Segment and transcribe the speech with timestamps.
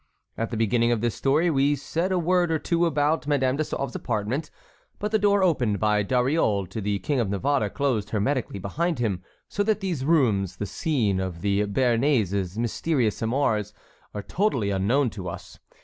[0.35, 3.63] At the beginning of this story we said a word or two about Madame de
[3.63, 4.49] Sauve's apartment;
[4.97, 9.21] but the door opened by Dariole to the King of Navarre closed hermetically behind him,
[9.47, 13.75] so that these rooms, the scene of the Béarnais's mysterious amours,
[14.15, 15.59] are totally unknown to us.